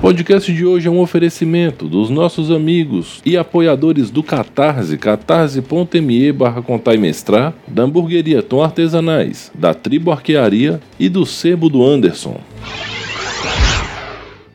Podcast 0.00 0.50
de 0.50 0.64
hoje 0.64 0.88
é 0.88 0.90
um 0.90 0.98
oferecimento 0.98 1.86
dos 1.86 2.08
nossos 2.08 2.50
amigos 2.50 3.20
e 3.24 3.36
apoiadores 3.36 4.10
do 4.10 4.22
Catarse, 4.22 4.96
catarse.me 4.96 6.32
barra 6.32 6.62
contar 6.62 6.94
e 6.94 6.98
mestrar, 6.98 7.52
da 7.68 7.82
hamburgueria 7.82 8.42
Tom 8.42 8.62
Artesanais, 8.62 9.52
da 9.54 9.74
Tribo 9.74 10.10
Arquearia 10.10 10.80
e 10.98 11.10
do 11.10 11.26
Sebo 11.26 11.68
do 11.68 11.84
Anderson. 11.84 12.40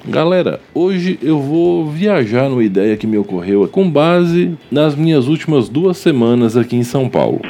Galera, 0.07 0.59
hoje 0.73 1.19
eu 1.21 1.39
vou 1.39 1.91
viajar 1.91 2.49
numa 2.49 2.63
ideia 2.63 2.97
que 2.97 3.05
me 3.05 3.17
ocorreu 3.17 3.67
com 3.67 3.89
base 3.89 4.57
nas 4.71 4.95
minhas 4.95 5.27
últimas 5.27 5.69
duas 5.69 5.97
semanas 5.97 6.57
aqui 6.57 6.75
em 6.75 6.83
São 6.83 7.07
Paulo. 7.07 7.41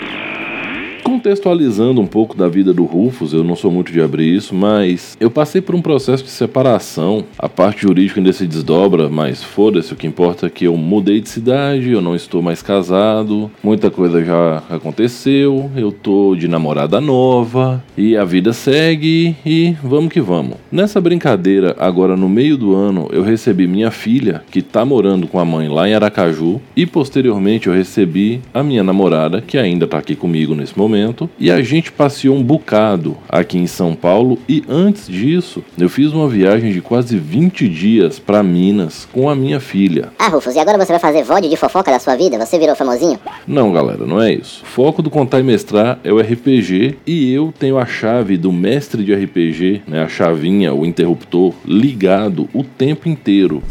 Contextualizando 1.05 2.02
um 2.02 2.08
pouco 2.08 2.36
da 2.36 2.48
vida 2.48 2.73
do 2.73 2.84
Rufus, 2.84 3.32
eu 3.32 3.44
não 3.44 3.55
sou 3.55 3.70
muito 3.70 3.91
de 3.91 4.02
abrir 4.02 4.36
isso, 4.36 4.55
mas 4.55 5.16
eu 5.20 5.30
passei 5.30 5.62
por 5.62 5.76
um 5.76 5.82
processo 5.82 6.23
de 6.23 6.32
separação. 6.32 7.23
A 7.38 7.48
parte 7.48 7.84
jurídica 7.84 8.20
ainda 8.20 8.34
se 8.34 8.48
desdobra, 8.48 9.08
mas 9.08 9.44
foda-se, 9.44 9.94
o 9.94 9.96
que 9.96 10.08
importa 10.08 10.48
é 10.48 10.49
que 10.49 10.66
eu 10.66 10.76
mudei 10.76 11.22
de 11.22 11.30
cidade, 11.30 11.91
eu 11.91 12.02
não 12.02 12.16
estou 12.16 12.41
mais 12.41 12.63
casado, 12.63 13.52
muita 13.62 13.91
coisa 13.91 14.26
já 14.26 14.63
aconteceu, 14.68 15.70
eu 15.76 15.91
tô 15.91 16.35
de 16.35 16.48
namorada 16.48 16.99
nova 16.99 17.84
e 17.96 18.18
a 18.18 18.26
vida 18.26 18.51
segue 18.51 19.35
e 19.46 19.76
vamos 19.84 20.12
que 20.12 20.20
vamos. 20.20 20.57
Nessa 20.72 20.99
brincadeira, 20.99 21.76
agora 21.77 22.18
no 22.18 22.27
meio 22.27 22.57
do 22.57 22.74
ano, 22.74 23.10
eu 23.12 23.22
recebi 23.22 23.68
minha 23.68 23.91
filha, 23.91 24.44
que 24.49 24.63
tá 24.63 24.84
morando 24.84 25.27
com 25.27 25.40
a 25.40 25.46
mãe 25.46 25.70
lá 25.70 25.88
em 25.88 25.94
Aracaju, 25.94 26.60
e 26.76 26.84
posteriormente 26.84 27.68
eu 27.68 27.76
recebi 27.76 28.41
a 28.51 28.63
minha 28.63 28.84
namorada, 28.84 29.40
que 29.40 29.55
ainda 29.55 29.85
tá 29.85 29.99
aqui 29.99 30.16
comigo 30.16 30.55
nesse 30.55 30.76
momento 30.76 30.95
e 31.40 31.51
a 31.51 31.62
gente 31.62 31.91
passeou 31.91 32.35
um 32.35 32.43
bocado 32.43 33.18
aqui 33.27 33.57
em 33.57 33.68
São 33.68 33.96
Paulo 33.96 34.40
e 34.48 34.63
antes 34.68 35.07
disso 35.07 35.63
eu 35.77 35.90
fiz 35.90 36.12
uma 36.12 36.27
viagem 36.27 36.71
de 36.71 36.82
quase 36.82 37.18
20 37.18 37.68
dias 37.68 38.20
para 38.20 38.41
Minas 38.41 39.07
com 39.12 39.29
a 39.29 39.35
minha 39.35 39.60
filha. 39.60 40.12
Ah, 40.18 40.27
Rufus, 40.27 40.55
e 40.55 40.60
agora 40.60 40.77
você 40.77 40.91
vai 40.91 40.99
fazer 40.99 41.23
VOD 41.23 41.49
de 41.49 41.57
fofoca 41.57 41.91
da 41.91 41.99
sua 41.99 42.16
vida? 42.16 42.38
Você 42.38 42.57
virou 42.57 42.76
famosinho? 42.76 43.20
Não, 43.48 43.73
galera, 43.73 44.05
não 44.05 44.21
é 44.21 44.34
isso. 44.34 44.63
O 44.63 44.68
foco 44.68 45.01
do 45.01 45.10
Contar 45.10 45.40
e 45.40 45.43
Mestrar 45.43 45.99
é 46.04 46.12
o 46.12 46.20
RPG 46.20 46.98
e 47.05 47.34
eu 47.34 47.54
tenho 47.57 47.77
a 47.77 47.85
chave 47.85 48.38
do 48.38 48.51
mestre 48.51 49.04
de 49.04 49.13
RPG, 49.13 49.84
né, 49.88 50.04
a 50.04 50.07
chavinha, 50.07 50.73
o 50.73 50.85
interruptor, 50.85 51.54
ligado 51.66 52.49
o 52.54 52.63
tempo 52.63 53.10
inteiro. 53.10 53.63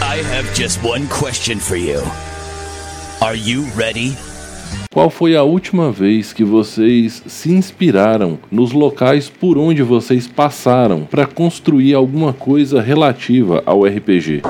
I 0.00 0.20
have 0.36 0.48
just 0.54 0.82
one 0.84 1.06
question 1.06 1.58
for 1.58 1.76
you. 1.76 2.00
Are 3.20 3.36
you 3.36 3.64
ready? 3.74 4.33
Qual 4.92 5.10
foi 5.10 5.34
a 5.36 5.42
última 5.42 5.90
vez 5.90 6.32
que 6.32 6.44
vocês 6.44 7.22
se 7.26 7.50
inspiraram 7.50 8.38
nos 8.50 8.72
locais 8.72 9.28
por 9.28 9.58
onde 9.58 9.82
vocês 9.82 10.26
passaram 10.26 11.04
para 11.04 11.26
construir 11.26 11.94
alguma 11.94 12.32
coisa 12.32 12.80
relativa 12.80 13.62
ao 13.66 13.84
RPG? 13.84 14.42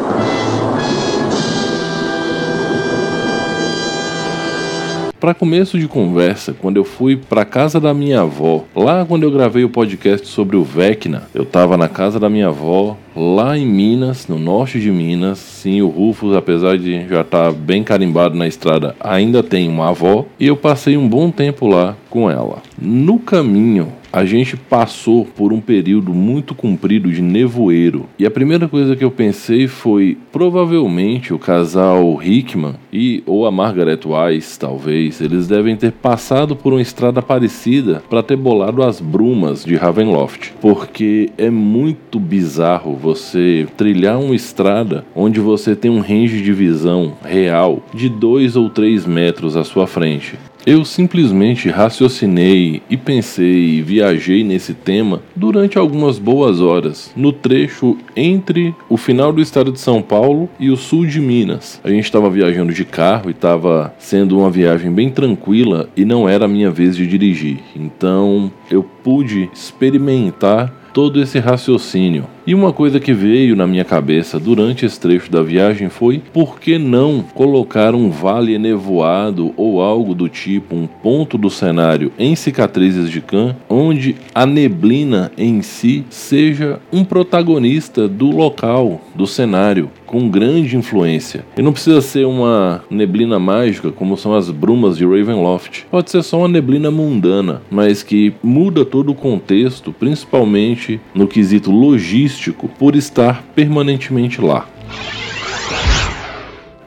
Para 5.24 5.32
começo 5.32 5.78
de 5.78 5.88
conversa, 5.88 6.52
quando 6.52 6.76
eu 6.76 6.84
fui 6.84 7.16
para 7.16 7.46
casa 7.46 7.80
da 7.80 7.94
minha 7.94 8.20
avó, 8.20 8.62
lá 8.76 9.06
quando 9.06 9.22
eu 9.22 9.30
gravei 9.30 9.64
o 9.64 9.70
podcast 9.70 10.28
sobre 10.28 10.54
o 10.54 10.62
Vecna, 10.62 11.22
eu 11.34 11.44
estava 11.44 11.78
na 11.78 11.88
casa 11.88 12.20
da 12.20 12.28
minha 12.28 12.48
avó, 12.48 12.94
lá 13.16 13.56
em 13.56 13.64
Minas, 13.64 14.28
no 14.28 14.38
norte 14.38 14.78
de 14.78 14.90
Minas. 14.90 15.38
Sim, 15.38 15.80
o 15.80 15.88
Rufus, 15.88 16.36
apesar 16.36 16.76
de 16.76 17.08
já 17.08 17.22
estar 17.22 17.44
tá 17.44 17.52
bem 17.52 17.82
carimbado 17.82 18.36
na 18.36 18.46
estrada, 18.46 18.94
ainda 19.00 19.42
tem 19.42 19.66
uma 19.66 19.88
avó 19.88 20.26
e 20.38 20.46
eu 20.46 20.58
passei 20.58 20.94
um 20.94 21.08
bom 21.08 21.30
tempo 21.30 21.66
lá 21.66 21.96
com 22.10 22.30
ela. 22.30 22.58
No 22.78 23.18
caminho, 23.18 23.94
a 24.14 24.24
gente 24.24 24.56
passou 24.56 25.24
por 25.24 25.52
um 25.52 25.60
período 25.60 26.14
muito 26.14 26.54
comprido 26.54 27.10
de 27.10 27.20
nevoeiro. 27.20 28.06
E 28.16 28.24
a 28.24 28.30
primeira 28.30 28.68
coisa 28.68 28.94
que 28.94 29.04
eu 29.04 29.10
pensei 29.10 29.66
foi: 29.66 30.16
provavelmente 30.30 31.34
o 31.34 31.38
casal 31.38 32.22
Hickman 32.22 32.76
e 32.92 33.24
ou 33.26 33.44
a 33.44 33.50
Margaret 33.50 33.98
Wise, 34.06 34.56
talvez, 34.56 35.20
eles 35.20 35.48
devem 35.48 35.74
ter 35.74 35.90
passado 35.90 36.54
por 36.54 36.72
uma 36.72 36.80
estrada 36.80 37.20
parecida 37.20 38.04
para 38.08 38.22
ter 38.22 38.36
bolado 38.36 38.84
as 38.84 39.00
brumas 39.00 39.64
de 39.64 39.74
Ravenloft. 39.74 40.52
Porque 40.60 41.30
é 41.36 41.50
muito 41.50 42.20
bizarro 42.20 42.94
você 42.94 43.66
trilhar 43.76 44.20
uma 44.20 44.36
estrada 44.36 45.04
onde 45.12 45.40
você 45.40 45.74
tem 45.74 45.90
um 45.90 45.98
range 45.98 46.40
de 46.40 46.52
visão 46.52 47.14
real 47.24 47.82
de 47.92 48.08
2 48.08 48.54
ou 48.54 48.70
3 48.70 49.06
metros 49.06 49.56
à 49.56 49.64
sua 49.64 49.88
frente. 49.88 50.38
Eu 50.66 50.82
simplesmente 50.82 51.68
raciocinei 51.68 52.80
e 52.88 52.96
pensei 52.96 53.76
e 53.76 53.82
viajei 53.82 54.42
nesse 54.42 54.72
tema 54.72 55.20
durante 55.36 55.76
algumas 55.76 56.18
boas 56.18 56.58
horas, 56.58 57.12
no 57.14 57.34
trecho 57.34 57.98
entre 58.16 58.74
o 58.88 58.96
final 58.96 59.30
do 59.30 59.42
estado 59.42 59.70
de 59.70 59.78
São 59.78 60.00
Paulo 60.00 60.48
e 60.58 60.70
o 60.70 60.76
sul 60.76 61.04
de 61.04 61.20
Minas. 61.20 61.78
A 61.84 61.90
gente 61.90 62.04
estava 62.04 62.30
viajando 62.30 62.72
de 62.72 62.82
carro 62.82 63.28
e 63.28 63.32
estava 63.32 63.94
sendo 63.98 64.38
uma 64.38 64.50
viagem 64.50 64.90
bem 64.90 65.10
tranquila 65.10 65.90
e 65.94 66.02
não 66.02 66.26
era 66.26 66.46
a 66.46 66.48
minha 66.48 66.70
vez 66.70 66.96
de 66.96 67.06
dirigir. 67.06 67.58
Então 67.76 68.50
eu 68.70 68.82
pude 68.82 69.50
experimentar 69.52 70.90
todo 70.94 71.20
esse 71.20 71.38
raciocínio. 71.38 72.24
E 72.46 72.54
uma 72.54 72.74
coisa 72.74 73.00
que 73.00 73.14
veio 73.14 73.56
na 73.56 73.66
minha 73.66 73.86
cabeça 73.86 74.38
durante 74.38 74.84
esse 74.84 75.00
trecho 75.00 75.32
da 75.32 75.42
viagem 75.42 75.88
foi 75.88 76.20
por 76.30 76.60
que 76.60 76.76
não 76.76 77.24
colocar 77.34 77.94
um 77.94 78.10
vale 78.10 78.58
nevoado 78.58 79.54
ou 79.56 79.80
algo 79.80 80.14
do 80.14 80.28
tipo, 80.28 80.76
um 80.76 80.86
ponto 80.86 81.38
do 81.38 81.48
cenário 81.48 82.12
em 82.18 82.36
cicatrizes 82.36 83.10
de 83.10 83.22
Khan, 83.22 83.56
onde 83.66 84.16
a 84.34 84.44
neblina 84.44 85.32
em 85.38 85.62
si 85.62 86.04
seja 86.10 86.80
um 86.92 87.02
protagonista 87.02 88.06
do 88.06 88.30
local, 88.30 89.00
do 89.14 89.26
cenário, 89.26 89.90
com 90.04 90.28
grande 90.28 90.76
influência. 90.76 91.46
E 91.56 91.62
não 91.62 91.72
precisa 91.72 92.02
ser 92.02 92.26
uma 92.26 92.84
neblina 92.90 93.38
mágica 93.38 93.90
como 93.90 94.18
são 94.18 94.34
as 94.34 94.50
brumas 94.50 94.98
de 94.98 95.06
Ravenloft. 95.06 95.86
Pode 95.90 96.10
ser 96.10 96.22
só 96.22 96.40
uma 96.40 96.48
neblina 96.48 96.90
mundana, 96.90 97.62
mas 97.70 98.02
que 98.02 98.34
muda 98.42 98.84
todo 98.84 99.12
o 99.12 99.14
contexto, 99.14 99.94
principalmente 99.98 101.00
no 101.14 101.26
quesito 101.26 101.70
logístico, 101.70 102.33
por 102.78 102.96
estar 102.96 103.42
permanentemente 103.54 104.40
lá. 104.40 104.66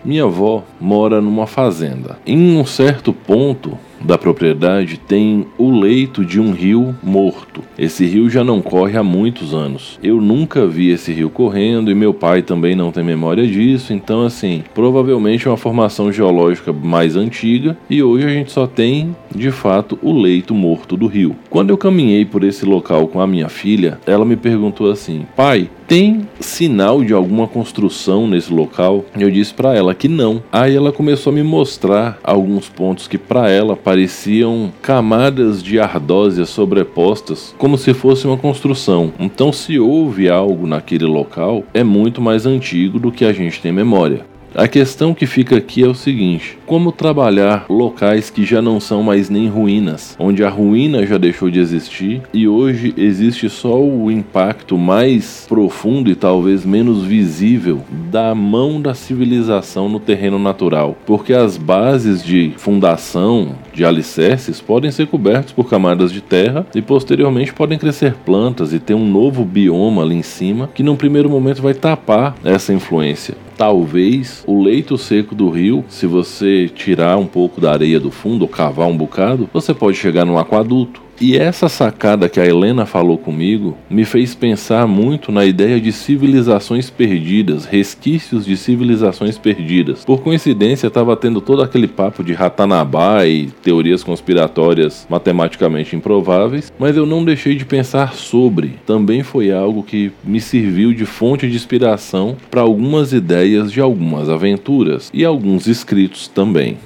Minha 0.04 0.24
avó 0.24 0.64
mora 0.80 1.20
numa 1.20 1.46
fazenda. 1.46 2.18
Em 2.26 2.58
um 2.58 2.66
certo 2.66 3.12
ponto, 3.12 3.78
da 4.02 4.18
propriedade 4.18 4.98
tem 4.98 5.46
o 5.58 5.72
leito 5.72 6.24
de 6.24 6.40
um 6.40 6.52
rio 6.52 6.96
morto. 7.02 7.62
Esse 7.78 8.06
rio 8.06 8.30
já 8.30 8.44
não 8.44 8.62
corre 8.62 8.98
há 8.98 9.04
muitos 9.04 9.54
anos. 9.54 10.00
Eu 10.02 10.22
nunca 10.22 10.66
vi 10.68 10.90
esse 10.90 11.12
rio 11.12 11.30
correndo 11.30 11.92
e 11.92 11.96
meu 11.96 12.14
pai 12.14 12.42
também 12.42 12.76
não 12.76 12.92
tem 12.92 13.04
memória 13.04 13.46
disso, 13.46 13.94
então 13.94 14.26
assim, 14.26 14.64
provavelmente 14.74 15.48
é 15.48 15.52
uma 15.52 15.58
formação 15.58 16.12
geológica 16.12 16.72
mais 16.74 17.16
antiga 17.16 17.78
e 17.90 18.02
hoje 18.02 18.26
a 18.26 18.30
gente 18.30 18.52
só 18.52 18.68
tem, 18.68 19.16
de 19.34 19.52
fato, 19.52 19.98
o 20.02 20.14
leito 20.14 20.54
morto 20.54 20.98
do 20.98 21.08
rio. 21.08 21.36
Quando 21.50 21.70
eu 21.70 21.78
caminhei 21.78 22.26
por 22.26 22.44
esse 22.44 22.66
local 22.66 23.08
com 23.08 23.20
a 23.20 23.28
minha 23.28 23.50
filha, 23.50 24.00
ela 24.06 24.26
me 24.26 24.36
perguntou 24.36 24.92
assim: 24.92 25.26
"Pai, 25.36 25.70
tem 25.88 26.28
sinal 26.40 27.04
de 27.04 27.14
alguma 27.14 27.48
construção 27.48 28.28
nesse 28.28 28.52
local?" 28.54 29.06
Eu 29.18 29.30
disse 29.30 29.54
para 29.54 29.76
ela 29.76 29.94
que 29.94 30.08
não. 30.08 30.42
Aí 30.52 30.76
ela 30.76 30.92
começou 30.92 31.32
a 31.32 31.36
me 31.36 31.44
mostrar 31.44 32.20
alguns 32.24 32.70
pontos 32.70 33.08
que 33.08 33.18
para 33.18 33.50
ela 33.50 33.76
pareciam 33.88 34.70
camadas 34.82 35.64
de 35.64 35.80
ardósia 35.80 36.46
sobrepostas, 36.46 37.56
como 37.58 37.78
se 37.78 37.94
fosse 37.94 38.28
uma 38.28 38.36
construção. 38.36 39.14
Então, 39.18 39.54
se 39.54 39.80
houve 39.80 40.28
algo 40.28 40.68
naquele 40.68 41.06
local, 41.06 41.64
é 41.74 41.86
muito 41.86 42.22
mais 42.22 42.46
antigo 42.46 43.00
do 43.00 43.14
que 43.14 43.24
a 43.24 43.32
gente 43.32 43.62
tem 43.62 43.72
memória. 43.72 44.26
A 44.56 44.68
questão 44.68 45.14
que 45.14 45.26
fica 45.26 45.58
aqui 45.58 45.84
é 45.84 45.88
o 45.88 45.94
seguinte: 45.94 46.58
como 46.66 46.92
trabalhar 46.92 47.66
locais 47.70 48.30
que 48.30 48.46
já 48.46 48.62
não 48.62 48.80
são 48.80 49.04
mais 49.04 49.30
nem 49.30 49.48
ruínas, 49.48 50.16
onde 50.20 50.44
a 50.44 50.50
ruína 50.50 51.06
já 51.06 51.18
deixou 51.18 51.50
de 51.50 51.60
existir 51.60 52.22
e 52.34 52.48
hoje 52.48 52.94
existe 52.98 53.50
só 53.50 53.80
o 53.80 54.10
impacto 54.10 54.78
mais 54.78 55.46
profundo 55.48 56.10
e 56.10 56.16
talvez 56.16 56.66
menos 56.66 57.04
visível 57.04 57.82
da 58.12 58.34
mão 58.34 58.82
da 58.82 58.94
civilização 58.94 59.90
no 59.90 60.00
terreno 60.00 60.40
natural, 60.40 60.98
porque 61.06 61.34
as 61.34 61.58
bases 61.58 62.24
de 62.24 62.54
fundação, 62.58 63.56
de 63.74 63.86
alicerces 63.86 64.60
podem 64.60 64.92
ser 64.92 65.08
cobertos 65.08 65.54
por 65.54 65.70
camadas 65.70 66.12
de 66.12 66.22
terra 66.22 66.66
e 66.74 66.82
posteriormente 66.82 67.54
podem 67.54 67.78
crescer 67.78 68.14
plantas 68.26 68.74
e 68.74 68.80
ter 68.80 68.94
um 68.94 69.08
novo 69.08 69.46
bioma 69.46 70.02
ali 70.02 70.16
em 70.16 70.24
cima 70.24 70.70
que 70.74 70.84
num 70.84 70.96
primeiro 70.96 71.30
momento 71.30 71.62
vai 71.62 71.74
tapar 71.74 72.36
essa 72.44 72.74
influência. 72.74 73.47
Talvez 73.58 74.44
o 74.46 74.62
leito 74.62 74.98
seco 74.98 75.34
do 75.34 75.50
rio, 75.50 75.84
se 75.90 76.06
você 76.06 76.70
tirar 76.70 77.18
um 77.18 77.26
pouco 77.26 77.60
da 77.60 77.72
areia 77.72 78.00
do 78.00 78.12
fundo 78.12 78.44
ou 78.44 78.48
cavar 78.48 78.88
um 78.88 78.96
bocado, 78.96 79.50
você 79.52 79.74
pode 79.74 79.98
chegar 79.98 80.24
num 80.24 80.38
aquaduto. 80.38 81.07
E 81.20 81.36
essa 81.36 81.68
sacada 81.68 82.30
que 82.30 82.40
a 82.40 82.46
Helena 82.46 82.86
falou 82.86 83.18
comigo 83.18 83.76
me 83.90 84.06
fez 84.06 84.36
pensar 84.36 84.86
muito 84.86 85.32
na 85.32 85.46
ideia 85.46 85.82
de 85.82 85.92
civilizações 85.92 86.92
perdidas, 86.92 87.66
resquícios 87.66 88.46
de 88.46 88.56
civilizações 88.56 89.36
perdidas. 89.36 90.06
Por 90.06 90.22
coincidência, 90.22 90.86
estava 90.86 91.18
tendo 91.18 91.42
todo 91.42 91.64
aquele 91.64 91.88
papo 91.88 92.24
de 92.24 92.34
Ratanabá 92.34 93.26
e 93.26 93.48
teorias 93.64 94.04
conspiratórias 94.04 95.08
matematicamente 95.10 95.96
improváveis, 95.96 96.72
mas 96.78 96.96
eu 96.96 97.06
não 97.08 97.26
deixei 97.26 97.56
de 97.56 97.66
pensar 97.66 98.14
sobre. 98.14 98.76
Também 98.86 99.24
foi 99.24 99.52
algo 99.52 99.82
que 99.82 100.12
me 100.24 100.40
serviu 100.40 100.94
de 100.94 101.06
fonte 101.06 101.50
de 101.50 101.56
inspiração 101.56 102.38
para 102.52 102.62
algumas 102.62 103.12
ideias 103.12 103.72
de 103.72 103.82
algumas 103.82 104.30
aventuras 104.30 105.10
e 105.12 105.26
alguns 105.26 105.66
escritos 105.66 106.28
também. 106.28 106.78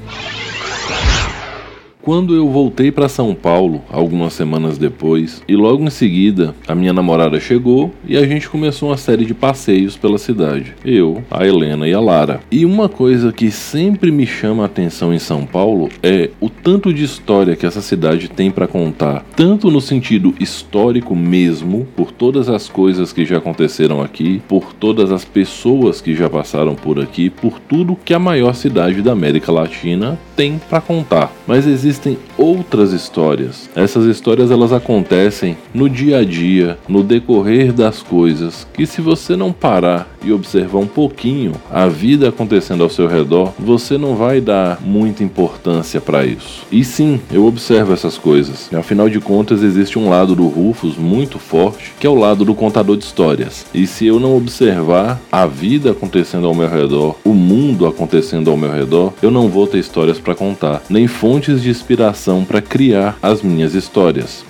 Quando 2.01 2.33
eu 2.33 2.49
voltei 2.49 2.91
para 2.91 3.07
São 3.07 3.35
Paulo, 3.35 3.83
algumas 3.87 4.33
semanas 4.33 4.75
depois, 4.75 5.43
e 5.47 5.55
logo 5.55 5.83
em 5.83 5.89
seguida 5.91 6.55
a 6.67 6.73
minha 6.73 6.91
namorada 6.91 7.39
chegou 7.39 7.91
e 8.07 8.17
a 8.17 8.25
gente 8.25 8.49
começou 8.49 8.89
uma 8.89 8.97
série 8.97 9.23
de 9.23 9.35
passeios 9.35 9.95
pela 9.95 10.17
cidade. 10.17 10.73
Eu, 10.83 11.23
a 11.29 11.45
Helena 11.45 11.87
e 11.87 11.93
a 11.93 11.99
Lara. 11.99 12.39
E 12.49 12.65
uma 12.65 12.89
coisa 12.89 13.31
que 13.31 13.51
sempre 13.51 14.11
me 14.11 14.25
chama 14.25 14.63
a 14.63 14.65
atenção 14.65 15.13
em 15.13 15.19
São 15.19 15.45
Paulo 15.45 15.89
é 16.01 16.31
o 16.39 16.49
tanto 16.49 16.91
de 16.91 17.03
história 17.03 17.55
que 17.55 17.67
essa 17.67 17.81
cidade 17.83 18.27
tem 18.27 18.49
para 18.49 18.67
contar, 18.67 19.23
tanto 19.35 19.69
no 19.69 19.79
sentido 19.79 20.33
histórico 20.39 21.15
mesmo, 21.15 21.87
por 21.95 22.11
todas 22.11 22.49
as 22.49 22.67
coisas 22.67 23.13
que 23.13 23.25
já 23.25 23.37
aconteceram 23.37 24.01
aqui, 24.01 24.41
por 24.47 24.73
todas 24.73 25.11
as 25.11 25.23
pessoas 25.23 26.01
que 26.01 26.15
já 26.15 26.27
passaram 26.27 26.73
por 26.73 26.99
aqui, 26.99 27.29
por 27.29 27.59
tudo 27.59 27.95
que 27.95 28.15
a 28.15 28.19
maior 28.19 28.55
cidade 28.55 29.03
da 29.03 29.11
América 29.11 29.51
Latina 29.51 30.17
tem 30.35 30.59
para 30.67 30.81
contar. 30.81 31.31
Mas 31.45 31.67
existem 31.91 32.17
outras 32.37 32.93
histórias. 32.93 33.69
Essas 33.75 34.05
histórias 34.05 34.49
elas 34.49 34.71
acontecem 34.71 35.57
no 35.73 35.89
dia 35.89 36.19
a 36.19 36.23
dia, 36.23 36.77
no 36.87 37.03
decorrer 37.03 37.73
das 37.73 38.01
coisas, 38.01 38.65
que 38.73 38.85
se 38.85 39.01
você 39.01 39.35
não 39.35 39.51
parar 39.51 40.07
e 40.23 40.31
observar 40.31 40.79
um 40.79 40.87
pouquinho 40.87 41.53
a 41.69 41.87
vida 41.87 42.29
acontecendo 42.29 42.83
ao 42.83 42.89
seu 42.89 43.07
redor, 43.07 43.53
você 43.59 43.97
não 43.97 44.15
vai 44.15 44.39
dar 44.39 44.79
muita 44.81 45.23
importância 45.23 45.99
para 45.99 46.25
isso. 46.25 46.65
E 46.71 46.83
sim, 46.83 47.19
eu 47.31 47.45
observo 47.45 47.93
essas 47.93 48.17
coisas. 48.17 48.69
Afinal 48.73 49.09
de 49.09 49.19
contas, 49.19 49.61
existe 49.61 49.99
um 49.99 50.09
lado 50.09 50.35
do 50.35 50.47
Rufus 50.47 50.95
muito 50.95 51.39
forte, 51.39 51.91
que 51.99 52.07
é 52.07 52.09
o 52.09 52.15
lado 52.15 52.45
do 52.45 52.53
contador 52.53 52.95
de 52.95 53.03
histórias. 53.03 53.65
E 53.73 53.85
se 53.85 54.05
eu 54.05 54.19
não 54.19 54.37
observar 54.37 55.19
a 55.31 55.45
vida 55.45 55.91
acontecendo 55.91 56.47
ao 56.47 56.55
meu 56.55 56.69
redor, 56.69 57.15
o 57.25 57.33
mundo 57.33 57.85
acontecendo 57.85 58.49
ao 58.49 58.57
meu 58.57 58.71
redor, 58.71 59.13
eu 59.21 59.31
não 59.31 59.49
vou 59.49 59.67
ter 59.67 59.79
histórias 59.79 60.19
para 60.19 60.35
contar, 60.35 60.81
nem 60.89 61.07
fontes 61.07 61.61
de 61.61 61.69
inspiração 61.81 62.45
para 62.45 62.61
criar 62.61 63.17
as 63.23 63.41
minhas 63.41 63.73
histórias. 63.73 64.45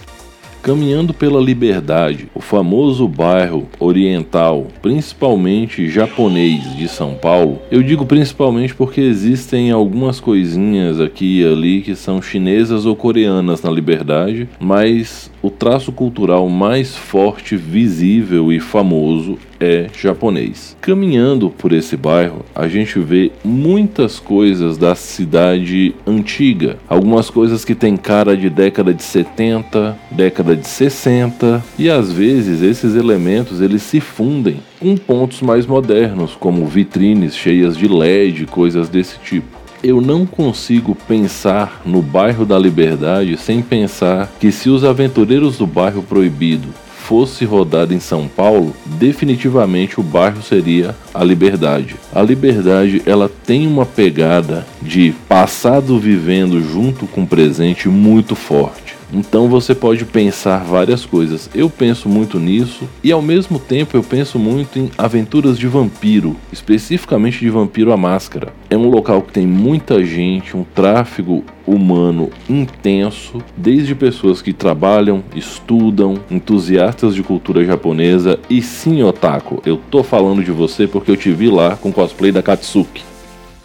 Caminhando 0.62 1.12
pela 1.12 1.42
Liberdade, 1.42 2.28
o 2.36 2.40
famoso 2.40 3.08
bairro 3.08 3.68
oriental, 3.80 4.68
principalmente 4.80 5.90
japonês 5.90 6.76
de 6.76 6.88
São 6.88 7.16
Paulo, 7.16 7.60
eu 7.72 7.82
digo 7.82 8.06
principalmente 8.06 8.76
porque 8.76 9.02
existem 9.02 9.72
algumas 9.72 10.20
coisinhas 10.20 11.00
aqui 11.00 11.40
e 11.42 11.46
ali 11.46 11.82
que 11.82 11.96
são 11.96 12.22
chinesas 12.22 12.86
ou 12.86 12.96
coreanas 12.96 13.64
na 13.64 13.72
Liberdade, 13.72 14.48
mas 14.60 15.31
o 15.42 15.50
traço 15.50 15.92
cultural 15.92 16.48
mais 16.50 16.96
forte, 16.96 17.56
visível 17.56 18.52
e 18.52 18.60
famoso 18.60 19.38
é 19.60 19.88
japonês. 19.96 20.76
Caminhando 20.82 21.50
por 21.50 21.72
esse 21.72 21.96
bairro, 21.96 22.44
a 22.56 22.68
gente 22.68 23.00
vê 23.00 23.32
muitas 23.44 24.20
coisas 24.20 24.78
da 24.78 24.96
cidade 24.96 25.94
antiga. 26.06 26.78
Algumas 26.88 27.30
coisas 27.30 27.64
que 27.64 27.76
têm 27.76 27.96
cara 27.96 28.36
de 28.36 28.50
década 28.50 28.94
de 28.94 29.04
70, 29.04 29.98
década 30.12 30.56
de 30.56 30.68
60, 30.68 31.64
e 31.78 31.90
às 31.90 32.12
vezes 32.12 32.62
esses 32.62 32.96
elementos 32.96 33.62
eles 33.62 33.84
se 33.84 34.00
fundem 34.00 34.58
com 34.80 34.98
pontos 34.98 35.42
mais 35.42 35.66
modernos, 35.66 36.36
como 36.40 36.66
vitrines 36.66 37.36
cheias 37.36 37.78
de 37.78 37.88
LED, 37.88 38.48
coisas 38.48 38.90
desse 38.90 39.20
tipo 39.20 39.61
eu 39.84 40.00
não 40.00 40.26
consigo 40.26 40.96
pensar 41.08 41.82
no 41.86 42.02
bairro 42.02 42.46
da 42.46 42.58
Liberdade 42.58 43.38
sem 43.38 43.62
pensar 43.62 44.32
que 44.40 44.52
se 44.52 44.70
os 44.70 44.84
aventureiros 44.84 45.58
do 45.58 45.66
bairro 45.66 46.04
proibido 46.04 46.70
fosse 47.12 47.44
rodado 47.44 47.94
em 47.94 48.00
São 48.00 48.28
Paulo, 48.28 48.76
definitivamente 48.86 50.00
o 50.00 50.04
bairro 50.04 50.42
seria 50.42 50.96
a 51.14 51.24
Liberdade. 51.24 51.96
A 52.14 52.22
Liberdade 52.22 53.02
ela 53.06 53.30
tem 53.46 53.68
uma 53.68 53.86
pegada 53.86 54.66
de 54.82 55.14
passado 55.28 55.98
vivendo 56.00 56.62
junto 56.62 57.08
com 57.08 57.24
o 57.24 57.28
presente 57.28 57.90
muito 57.90 58.36
forte. 58.36 58.91
Então 59.14 59.48
você 59.50 59.76
pode 59.76 60.06
pensar 60.06 60.64
várias 60.64 61.06
coisas. 61.06 61.50
Eu 61.54 61.70
penso 61.70 62.08
muito 62.08 62.40
nisso 62.40 62.88
e 63.04 63.12
ao 63.12 63.22
mesmo 63.22 63.60
tempo 63.60 63.98
eu 63.98 64.04
penso 64.04 64.40
muito 64.40 64.80
em 64.80 64.90
aventuras 64.98 65.58
de 65.58 65.68
vampiro, 65.68 66.36
especificamente 66.52 67.40
de 67.40 67.50
Vampiro 67.50 67.92
à 67.92 67.98
Máscara. 67.98 68.54
É 68.70 68.78
um 68.78 68.90
local 68.90 69.22
que 69.22 69.34
tem 69.34 69.46
muita 69.46 70.04
gente, 70.04 70.56
um 70.56 70.64
tráfego 70.64 71.44
humano 71.66 72.30
intenso, 72.50 73.40
desde 73.56 73.94
pessoas 73.94 74.42
que 74.42 74.54
trabalham, 74.54 75.24
estudam, 75.36 76.16
entusiastas 76.30 77.14
de 77.14 77.24
cultura 77.24 77.64
japonesa 77.64 78.40
e 78.50 78.62
sim, 78.62 79.04
otaku, 79.04 79.62
eu 79.66 79.78
tô 79.90 80.04
falando 80.04 80.44
de 80.44 80.52
você 80.52 80.88
porque 80.88 81.12
eu 81.12 81.18
te 81.18 81.32
vi 81.32 81.50
lá 81.50 81.76
com 81.76 81.92
cosplay 81.92 82.32
da 82.32 82.42
Katsuki. 82.42 83.11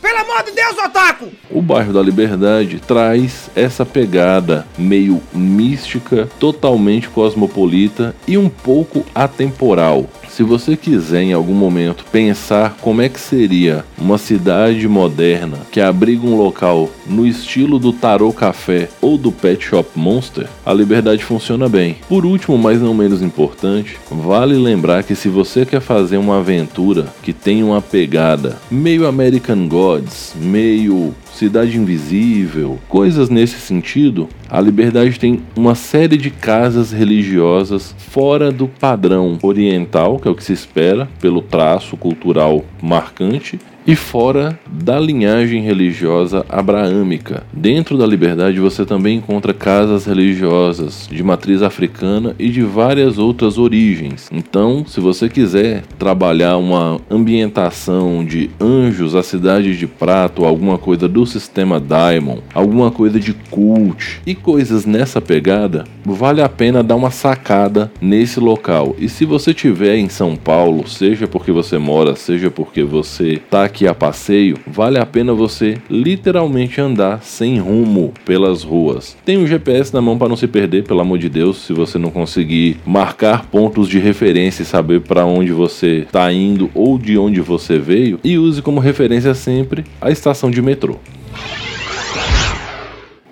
Pelo 0.06 0.20
amor 0.20 0.44
de 0.44 0.52
Deus, 0.52 0.78
Otaku! 0.78 1.32
O 1.50 1.60
bairro 1.60 1.92
da 1.92 2.00
Liberdade 2.00 2.78
traz 2.78 3.50
essa 3.56 3.84
pegada 3.84 4.64
meio 4.78 5.20
mística, 5.34 6.28
totalmente 6.38 7.08
cosmopolita 7.08 8.14
e 8.24 8.38
um 8.38 8.48
pouco 8.48 9.04
atemporal. 9.12 10.08
Se 10.28 10.42
você 10.42 10.76
quiser 10.76 11.22
em 11.22 11.32
algum 11.32 11.54
momento 11.54 12.04
pensar 12.12 12.76
como 12.80 13.02
é 13.02 13.08
que 13.08 13.20
seria 13.20 13.84
uma 13.98 14.18
cidade 14.18 14.86
moderna 14.86 15.58
que 15.70 15.80
abriga 15.80 16.26
um 16.26 16.36
local 16.36 16.90
no 17.06 17.26
estilo 17.26 17.78
do 17.78 17.92
Tarot 17.92 18.36
Café 18.36 18.88
ou 19.00 19.16
do 19.16 19.32
Pet 19.32 19.64
Shop 19.64 19.88
Monster, 19.94 20.46
a 20.64 20.72
liberdade 20.72 21.24
funciona 21.24 21.68
bem. 21.68 21.96
Por 22.08 22.26
último, 22.26 22.58
mas 22.58 22.80
não 22.80 22.94
menos 22.94 23.22
importante, 23.22 23.96
vale 24.10 24.54
lembrar 24.56 25.02
que 25.02 25.14
se 25.14 25.28
você 25.28 25.64
quer 25.64 25.80
fazer 25.80 26.16
uma 26.16 26.38
aventura 26.38 27.06
que 27.22 27.32
tem 27.32 27.62
uma 27.62 27.80
pegada 27.80 28.58
meio 28.70 29.06
American 29.06 29.68
Gods, 29.68 30.34
meio 30.36 31.14
Cidade 31.36 31.76
Invisível, 31.76 32.78
coisas 32.88 33.28
nesse 33.28 33.60
sentido, 33.60 34.26
a 34.48 34.58
Liberdade 34.58 35.20
tem 35.20 35.42
uma 35.54 35.74
série 35.74 36.16
de 36.16 36.30
casas 36.30 36.92
religiosas 36.92 37.94
fora 37.98 38.50
do 38.50 38.66
padrão 38.66 39.38
oriental, 39.42 40.18
que 40.18 40.26
é 40.26 40.30
o 40.30 40.34
que 40.34 40.42
se 40.42 40.54
espera 40.54 41.06
pelo 41.20 41.42
traço 41.42 41.94
cultural 41.94 42.64
marcante, 42.80 43.58
e 43.86 43.94
fora 43.94 44.58
da 44.68 44.98
linhagem 44.98 45.62
religiosa 45.62 46.44
abraâmica. 46.48 47.44
Dentro 47.52 47.96
da 47.96 48.06
liberdade 48.06 48.58
você 48.58 48.84
também 48.84 49.18
encontra 49.18 49.54
casas 49.54 50.04
religiosas 50.04 51.08
de 51.10 51.22
matriz 51.22 51.62
africana 51.62 52.34
e 52.38 52.48
de 52.48 52.62
várias 52.62 53.16
outras 53.16 53.58
origens. 53.58 54.28
Então, 54.32 54.84
se 54.86 55.00
você 55.00 55.28
quiser 55.28 55.82
trabalhar 55.98 56.56
uma 56.56 57.00
ambientação 57.08 58.24
de 58.24 58.50
anjos, 58.60 59.14
a 59.14 59.22
cidade 59.22 59.78
de 59.78 59.86
prato, 59.86 60.44
alguma 60.44 60.78
coisa 60.78 61.06
do 61.06 61.24
sistema 61.24 61.78
Daimon, 61.78 62.38
alguma 62.52 62.90
coisa 62.90 63.20
de 63.20 63.32
cult 63.50 64.20
e 64.26 64.34
coisas 64.34 64.84
nessa 64.84 65.20
pegada, 65.20 65.84
vale 66.04 66.42
a 66.42 66.48
pena 66.48 66.82
dar 66.82 66.96
uma 66.96 67.10
sacada 67.10 67.90
nesse 68.00 68.40
local. 68.40 68.96
E 68.98 69.08
se 69.08 69.24
você 69.24 69.54
tiver 69.54 69.96
em 69.96 70.08
São 70.08 70.34
Paulo, 70.34 70.88
seja 70.88 71.28
porque 71.28 71.52
você 71.52 71.78
mora, 71.78 72.16
seja 72.16 72.50
porque 72.50 72.82
você 72.82 73.34
está 73.34 73.64
aqui 73.64 73.75
aqui 73.76 73.86
a 73.86 73.94
passeio, 73.94 74.58
vale 74.66 74.98
a 74.98 75.04
pena 75.04 75.34
você 75.34 75.76
literalmente 75.90 76.80
andar 76.80 77.22
sem 77.22 77.58
rumo 77.58 78.14
pelas 78.24 78.62
ruas. 78.62 79.14
Tem 79.22 79.36
um 79.36 79.46
GPS 79.46 79.92
na 79.92 80.00
mão 80.00 80.16
para 80.16 80.30
não 80.30 80.36
se 80.36 80.48
perder, 80.48 80.84
pelo 80.84 81.02
amor 81.02 81.18
de 81.18 81.28
Deus, 81.28 81.58
se 81.58 81.74
você 81.74 81.98
não 81.98 82.10
conseguir 82.10 82.78
marcar 82.86 83.44
pontos 83.44 83.86
de 83.86 83.98
referência 83.98 84.62
e 84.62 84.66
saber 84.66 85.02
para 85.02 85.26
onde 85.26 85.52
você 85.52 85.98
está 86.06 86.32
indo 86.32 86.70
ou 86.74 86.96
de 86.96 87.18
onde 87.18 87.42
você 87.42 87.78
veio, 87.78 88.18
e 88.24 88.38
use 88.38 88.62
como 88.62 88.80
referência 88.80 89.34
sempre 89.34 89.84
a 90.00 90.10
estação 90.10 90.50
de 90.50 90.62
metrô. 90.62 90.98